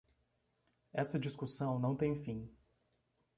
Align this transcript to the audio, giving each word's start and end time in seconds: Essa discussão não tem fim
Essa 0.91 1.19
discussão 1.19 1.77
não 1.77 1.95
tem 1.95 2.15
fim 2.23 2.51